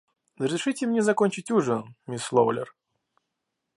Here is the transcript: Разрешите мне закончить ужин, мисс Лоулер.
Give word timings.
Разрешите 0.39 0.87
мне 0.87 1.03
закончить 1.03 1.51
ужин, 1.51 1.93
мисс 2.07 2.31
Лоулер. 2.31 2.73